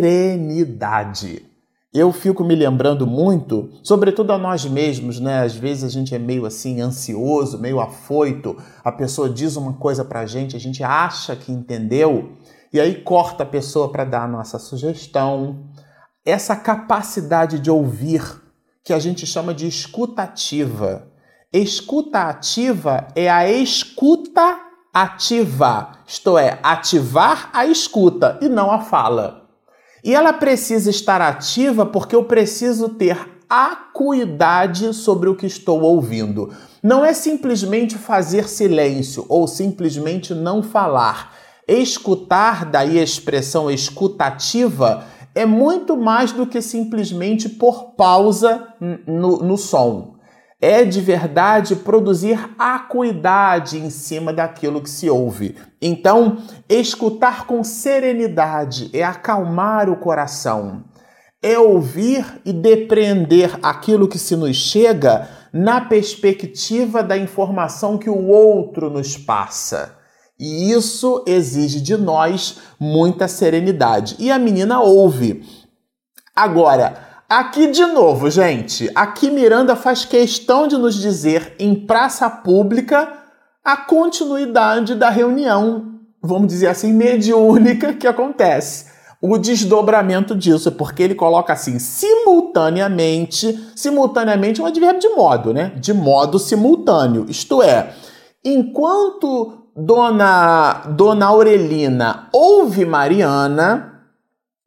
Eu 1.92 2.12
fico 2.12 2.44
me 2.44 2.54
lembrando 2.54 3.06
muito, 3.06 3.70
sobretudo 3.82 4.32
a 4.32 4.38
nós 4.38 4.66
mesmos, 4.66 5.18
né? 5.18 5.40
Às 5.42 5.54
vezes 5.54 5.84
a 5.84 5.88
gente 5.88 6.14
é 6.14 6.18
meio 6.18 6.44
assim 6.44 6.82
ansioso, 6.82 7.58
meio 7.58 7.80
afoito. 7.80 8.58
A 8.84 8.92
pessoa 8.92 9.30
diz 9.30 9.56
uma 9.56 9.72
coisa 9.72 10.04
pra 10.04 10.26
gente, 10.26 10.54
a 10.54 10.60
gente 10.60 10.82
acha 10.82 11.34
que 11.34 11.50
entendeu, 11.50 12.32
e 12.74 12.80
aí 12.80 12.96
corta 12.96 13.44
a 13.44 13.46
pessoa 13.46 13.88
para 13.88 14.04
dar 14.04 14.24
a 14.24 14.28
nossa 14.28 14.58
sugestão. 14.58 15.68
Essa 16.26 16.56
capacidade 16.56 17.60
de 17.60 17.70
ouvir, 17.70 18.20
que 18.82 18.92
a 18.92 18.98
gente 18.98 19.24
chama 19.24 19.54
de 19.54 19.68
escutativa. 19.68 21.06
Escuta 21.52 22.22
ativa 22.22 23.06
é 23.14 23.30
a 23.30 23.48
escuta 23.48 24.58
ativa, 24.92 25.92
isto 26.04 26.36
é, 26.36 26.58
ativar 26.64 27.48
a 27.52 27.64
escuta 27.64 28.40
e 28.42 28.48
não 28.48 28.72
a 28.72 28.80
fala. 28.80 29.46
E 30.02 30.12
ela 30.12 30.32
precisa 30.32 30.90
estar 30.90 31.20
ativa 31.20 31.86
porque 31.86 32.16
eu 32.16 32.24
preciso 32.24 32.88
ter 32.88 33.16
acuidade 33.48 34.92
sobre 34.92 35.28
o 35.28 35.36
que 35.36 35.46
estou 35.46 35.80
ouvindo. 35.80 36.52
Não 36.82 37.04
é 37.04 37.14
simplesmente 37.14 37.96
fazer 37.96 38.48
silêncio 38.48 39.24
ou 39.28 39.46
simplesmente 39.46 40.34
não 40.34 40.60
falar 40.60 41.43
Escutar, 41.66 42.66
daí 42.66 42.98
a 42.98 43.02
expressão 43.02 43.70
escutativa, 43.70 45.06
é 45.34 45.44
muito 45.44 45.96
mais 45.96 46.30
do 46.30 46.46
que 46.46 46.60
simplesmente 46.62 47.48
pôr 47.48 47.94
pausa 47.96 48.68
no, 49.06 49.38
no 49.38 49.56
som. 49.56 50.14
É 50.60 50.84
de 50.84 51.00
verdade 51.00 51.76
produzir 51.76 52.38
acuidade 52.58 53.78
em 53.78 53.90
cima 53.90 54.32
daquilo 54.32 54.80
que 54.80 54.88
se 54.88 55.10
ouve. 55.10 55.56
Então, 55.82 56.38
escutar 56.68 57.46
com 57.46 57.62
serenidade 57.64 58.88
é 58.94 59.02
acalmar 59.02 59.90
o 59.90 59.96
coração, 59.96 60.84
é 61.42 61.58
ouvir 61.58 62.40
e 62.44 62.52
depreender 62.52 63.58
aquilo 63.62 64.08
que 64.08 64.18
se 64.18 64.36
nos 64.36 64.56
chega 64.56 65.28
na 65.52 65.80
perspectiva 65.80 67.02
da 67.02 67.18
informação 67.18 67.98
que 67.98 68.08
o 68.08 68.28
outro 68.28 68.88
nos 68.88 69.16
passa. 69.16 70.03
E 70.38 70.72
isso 70.72 71.22
exige 71.26 71.80
de 71.80 71.96
nós 71.96 72.58
muita 72.78 73.28
serenidade. 73.28 74.16
E 74.18 74.30
a 74.30 74.38
menina 74.38 74.80
ouve. 74.80 75.44
Agora, 76.34 76.98
aqui 77.28 77.68
de 77.68 77.86
novo, 77.86 78.28
gente, 78.30 78.90
aqui 78.94 79.30
Miranda 79.30 79.76
faz 79.76 80.04
questão 80.04 80.66
de 80.66 80.76
nos 80.76 80.96
dizer 80.96 81.54
em 81.58 81.74
praça 81.74 82.28
pública 82.28 83.12
a 83.64 83.76
continuidade 83.76 84.94
da 84.94 85.08
reunião, 85.08 86.00
vamos 86.20 86.48
dizer 86.48 86.66
assim, 86.66 86.92
mediúnica 86.92 87.94
que 87.94 88.06
acontece. 88.06 88.92
O 89.22 89.38
desdobramento 89.38 90.34
disso, 90.34 90.70
porque 90.72 91.02
ele 91.02 91.14
coloca 91.14 91.54
assim, 91.54 91.78
simultaneamente, 91.78 93.58
simultaneamente 93.74 94.60
é 94.60 94.64
um 94.64 94.66
advérbio 94.66 95.00
de 95.00 95.08
modo, 95.08 95.54
né? 95.54 95.72
De 95.76 95.94
modo 95.94 96.38
simultâneo. 96.38 97.24
Isto 97.26 97.62
é, 97.62 97.94
enquanto 98.44 99.63
Dona, 99.76 100.84
Dona 100.90 101.26
Aurelina 101.26 102.28
ouve 102.32 102.84
Mariana 102.84 103.92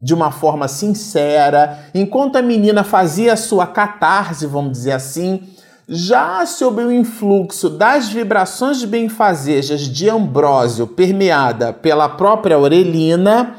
de 0.00 0.14
uma 0.14 0.30
forma 0.30 0.68
sincera, 0.68 1.90
enquanto 1.92 2.36
a 2.36 2.42
menina 2.42 2.84
fazia 2.84 3.36
sua 3.36 3.66
catarse, 3.66 4.46
vamos 4.46 4.72
dizer 4.72 4.92
assim, 4.92 5.42
já 5.88 6.46
sob 6.46 6.84
o 6.84 6.92
influxo 6.92 7.68
das 7.68 8.08
vibrações 8.08 8.84
benfazejas 8.84 9.80
de 9.80 10.08
Ambrósio, 10.08 10.86
permeada 10.86 11.72
pela 11.72 12.08
própria 12.08 12.56
Aurelina, 12.56 13.56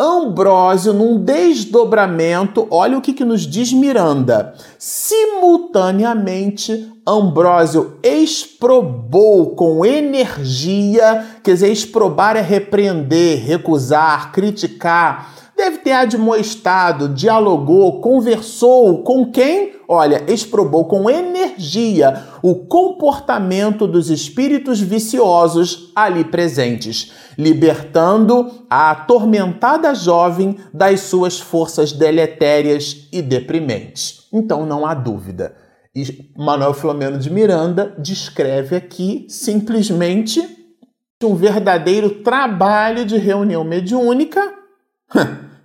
Ambrósio, 0.00 0.92
num 0.92 1.18
desdobramento, 1.18 2.68
olha 2.70 2.96
o 2.96 3.00
que, 3.00 3.12
que 3.12 3.24
nos 3.24 3.40
diz 3.40 3.72
Miranda. 3.72 4.54
Simultaneamente, 4.78 6.88
Ambrósio 7.04 7.98
exprobou 8.00 9.56
com 9.56 9.84
energia, 9.84 11.26
quer 11.42 11.54
dizer, 11.54 11.72
exprobar 11.72 12.36
é 12.36 12.40
repreender, 12.40 13.44
recusar, 13.44 14.30
criticar. 14.30 15.34
Deve 15.68 15.78
ter 15.80 15.92
admoestado, 15.92 17.10
dialogou, 17.10 18.00
conversou 18.00 19.02
com 19.02 19.30
quem? 19.30 19.74
Olha, 19.86 20.24
exprobou 20.26 20.86
com 20.86 21.10
energia 21.10 22.24
o 22.42 22.54
comportamento 22.64 23.86
dos 23.86 24.08
espíritos 24.08 24.80
viciosos 24.80 25.92
ali 25.94 26.24
presentes, 26.24 27.12
libertando 27.36 28.64
a 28.70 28.92
atormentada 28.92 29.94
jovem 29.94 30.56
das 30.72 31.00
suas 31.00 31.38
forças 31.38 31.92
deletérias 31.92 33.06
e 33.12 33.20
deprimentes. 33.20 34.26
Então 34.32 34.64
não 34.64 34.86
há 34.86 34.94
dúvida 34.94 35.54
E 35.94 36.32
Manuel 36.34 36.72
Filomeno 36.72 37.18
de 37.18 37.28
Miranda 37.28 37.94
descreve 37.98 38.74
aqui 38.74 39.26
simplesmente 39.28 40.42
um 41.22 41.34
verdadeiro 41.34 42.22
trabalho 42.22 43.04
de 43.04 43.18
reunião 43.18 43.62
mediúnica 43.64 44.54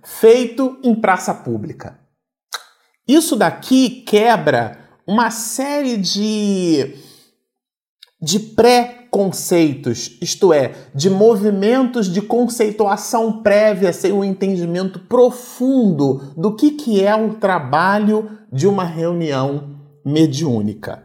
feito 0.04 0.78
em 0.82 0.94
praça 0.94 1.34
pública. 1.34 1.98
Isso 3.08 3.36
daqui 3.36 4.02
quebra 4.06 4.78
uma 5.06 5.30
série 5.30 5.96
de, 5.96 6.94
de 8.20 8.38
pré-conceitos, 8.38 10.16
isto 10.20 10.52
é, 10.52 10.74
de 10.94 11.10
movimentos 11.10 12.10
de 12.10 12.22
conceituação 12.22 13.42
prévia 13.42 13.92
sem 13.92 14.12
um 14.12 14.24
entendimento 14.24 14.98
profundo 15.00 16.32
do 16.36 16.54
que, 16.54 16.70
que 16.70 17.02
é 17.02 17.14
o 17.14 17.34
trabalho 17.34 18.30
de 18.50 18.66
uma 18.66 18.84
reunião 18.84 19.74
mediúnica. 20.04 21.04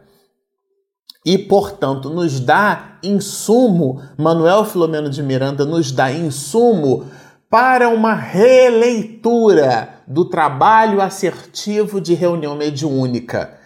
E, 1.24 1.36
portanto, 1.36 2.08
nos 2.08 2.40
dá 2.40 2.98
insumo, 3.02 4.00
Manuel 4.16 4.64
Filomeno 4.64 5.10
de 5.10 5.22
Miranda 5.22 5.66
nos 5.66 5.92
dá 5.92 6.10
insumo 6.10 7.04
para 7.50 7.88
uma 7.88 8.14
releitura 8.14 10.02
do 10.06 10.24
trabalho 10.24 11.02
assertivo 11.02 12.00
de 12.00 12.14
reunião 12.14 12.54
mediúnica. 12.54 13.58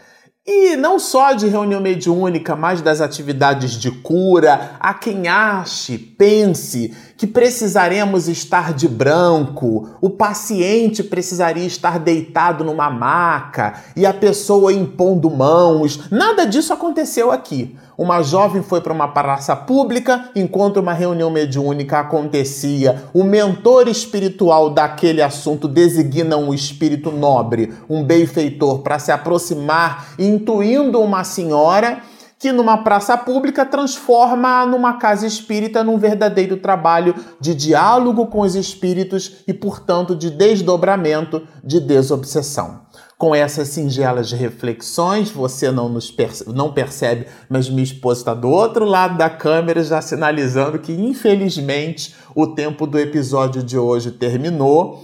E 0.47 0.77
não 0.77 0.99
só 0.99 1.33
de 1.33 1.49
reunião 1.49 1.81
mediúnica, 1.81 2.57
mas 2.57 2.81
das 2.81 3.01
atividades 3.03 3.73
de 3.73 3.91
cura. 3.91 4.77
Há 4.81 4.93
quem 4.95 5.29
ache, 5.29 5.99
pense 5.99 6.95
que 7.17 7.27
precisaremos 7.27 8.29
estar 8.29 8.73
de 8.73 8.89
branco, 8.89 9.91
o 10.01 10.11
paciente 10.11 11.03
precisaria 11.03 11.65
estar 11.65 11.99
deitado 11.99 12.65
numa 12.65 12.91
maca 12.91 13.83
e 13.97 14.05
a 14.05 14.13
pessoa 14.13 14.73
impondo 14.73 15.31
mãos. 15.31 16.11
Nada 16.11 16.45
disso 16.45 16.73
aconteceu 16.73 17.31
aqui. 17.31 17.77
Uma 17.97 18.23
jovem 18.23 18.61
foi 18.61 18.81
para 18.81 18.93
uma 18.93 19.07
praça 19.07 19.55
pública 19.55 20.29
enquanto 20.35 20.79
uma 20.79 20.93
reunião 20.93 21.31
mediúnica 21.31 22.01
acontecia. 22.01 23.05
O 23.15 23.23
mentor 23.23 23.87
espiritual 23.87 24.71
daquele 24.71 25.23
assunto 25.23 25.69
designa 25.69 26.37
um 26.37 26.53
espírito 26.53 27.13
nobre, 27.13 27.73
um 27.89 28.03
benfeitor, 28.03 28.81
para 28.81 28.99
se 28.99 29.13
aproximar, 29.13 30.09
intuindo 30.19 31.01
uma 31.01 31.23
senhora 31.23 32.03
que 32.45 32.53
numa 32.53 32.77
praça 32.77 33.17
pública 33.17 33.65
transforma 33.65 34.67
numa 34.67 34.99
casa 34.99 35.27
espírita 35.27 35.83
num 35.83 35.97
verdadeiro 35.97 36.59
trabalho 36.59 37.15
de 37.41 37.55
diálogo 37.55 38.27
com 38.27 38.41
os 38.41 38.55
espíritos 38.55 39.37
e, 39.49 39.55
portanto, 39.55 40.15
de 40.15 40.29
desdobramento, 40.29 41.49
de 41.65 41.81
desobsessão. 41.81 42.83
Com 43.17 43.35
essas 43.35 43.69
singelas 43.69 44.31
reflexões, 44.31 45.31
você 45.31 45.71
não, 45.71 45.89
nos 45.89 46.11
perce 46.11 46.47
não 46.53 46.71
percebe, 46.71 47.29
mas 47.49 47.71
minha 47.71 47.83
esposa 47.83 48.21
está 48.21 48.35
do 48.35 48.51
outro 48.51 48.85
lado 48.85 49.17
da 49.17 49.31
câmera 49.31 49.83
já 49.83 50.03
sinalizando 50.03 50.79
que, 50.79 50.93
infelizmente, 50.93 52.15
o 52.35 52.49
tempo 52.49 52.87
do 52.87 52.99
episódio 52.99 53.63
de 53.63 53.79
hoje 53.79 54.11
terminou. 54.11 55.03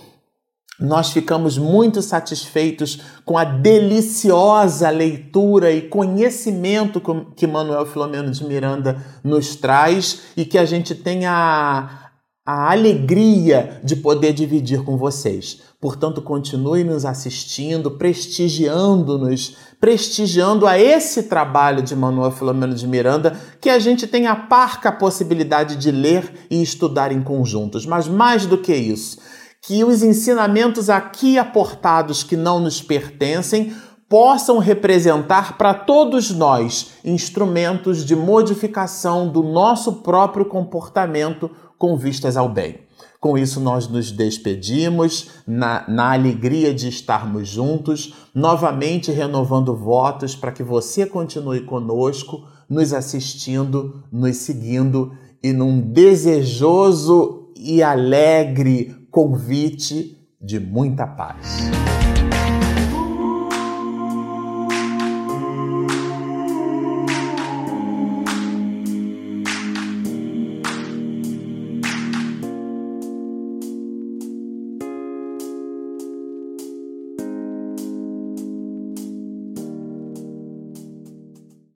Nós 0.80 1.10
ficamos 1.10 1.58
muito 1.58 2.00
satisfeitos 2.00 3.00
com 3.24 3.36
a 3.36 3.44
deliciosa 3.44 4.88
leitura 4.88 5.70
e 5.70 5.82
conhecimento 5.82 7.02
que 7.36 7.46
Manuel 7.46 7.84
Filomeno 7.84 8.30
de 8.30 8.42
Miranda 8.44 9.04
nos 9.22 9.54
traz 9.56 10.22
e 10.36 10.46
que 10.46 10.56
a 10.56 10.64
gente 10.64 10.94
tenha 10.94 12.10
a 12.46 12.72
alegria 12.72 13.80
de 13.84 13.94
poder 13.94 14.32
dividir 14.32 14.82
com 14.82 14.96
vocês. 14.96 15.60
Portanto, 15.80 16.20
continue 16.20 16.82
nos 16.82 17.04
assistindo, 17.04 17.92
prestigiando-nos, 17.92 19.56
prestigiando 19.78 20.66
a 20.66 20.78
esse 20.78 21.24
trabalho 21.24 21.82
de 21.82 21.94
Manuel 21.94 22.30
Filomeno 22.30 22.74
de 22.74 22.86
Miranda, 22.86 23.38
que 23.60 23.70
a 23.70 23.78
gente 23.78 24.06
tem 24.06 24.26
a 24.26 24.34
parca 24.34 24.90
possibilidade 24.90 25.76
de 25.76 25.90
ler 25.90 26.46
e 26.50 26.60
estudar 26.62 27.12
em 27.12 27.22
conjuntos. 27.22 27.86
Mas 27.86 28.08
mais 28.08 28.46
do 28.46 28.58
que 28.58 28.74
isso, 28.74 29.18
que 29.62 29.84
os 29.84 30.02
ensinamentos 30.02 30.88
aqui 30.88 31.38
aportados 31.38 32.22
que 32.22 32.36
não 32.36 32.58
nos 32.58 32.80
pertencem 32.80 33.72
possam 34.08 34.58
representar 34.58 35.56
para 35.56 35.72
todos 35.72 36.30
nós 36.30 36.94
instrumentos 37.04 38.04
de 38.04 38.16
modificação 38.16 39.28
do 39.28 39.42
nosso 39.42 40.02
próprio 40.02 40.44
comportamento 40.44 41.48
com 41.78 41.96
vistas 41.96 42.36
ao 42.36 42.48
bem. 42.48 42.80
Com 43.20 43.36
isso, 43.36 43.60
nós 43.60 43.86
nos 43.86 44.10
despedimos 44.10 45.30
na, 45.46 45.84
na 45.86 46.14
alegria 46.14 46.74
de 46.74 46.88
estarmos 46.88 47.46
juntos, 47.46 48.14
novamente 48.34 49.12
renovando 49.12 49.76
votos 49.76 50.34
para 50.34 50.52
que 50.52 50.62
você 50.62 51.06
continue 51.06 51.60
conosco, 51.60 52.48
nos 52.68 52.92
assistindo, 52.92 54.02
nos 54.10 54.38
seguindo 54.38 55.12
e 55.42 55.52
num 55.52 55.80
desejoso 55.80 57.52
e 57.54 57.82
alegre 57.82 58.99
convite 59.10 60.16
de 60.40 60.58
muita 60.58 61.06
paz. 61.06 61.70